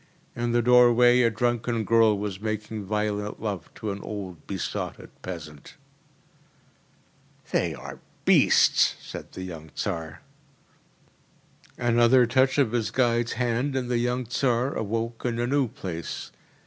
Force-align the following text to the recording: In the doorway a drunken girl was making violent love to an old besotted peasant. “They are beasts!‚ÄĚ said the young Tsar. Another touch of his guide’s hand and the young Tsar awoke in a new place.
In 0.35 0.51
the 0.51 0.63
doorway 0.63 1.21
a 1.21 1.29
drunken 1.29 1.83
girl 1.83 2.17
was 2.17 2.39
making 2.41 2.85
violent 2.85 3.39
love 3.39 3.71
to 3.75 3.91
an 3.91 4.01
old 4.01 4.47
besotted 4.47 5.11
peasant. 5.21 5.75
“They 7.51 7.75
are 7.75 7.99
beasts!‚ÄĚ 8.25 8.99
said 9.05 9.31
the 9.33 9.43
young 9.43 9.69
Tsar. 9.75 10.21
Another 11.77 12.25
touch 12.25 12.57
of 12.57 12.71
his 12.71 12.89
guide’s 12.89 13.33
hand 13.33 13.75
and 13.75 13.91
the 13.91 13.99
young 13.99 14.25
Tsar 14.25 14.73
awoke 14.73 15.21
in 15.23 15.37
a 15.37 15.45
new 15.45 15.67
place. 15.67 16.31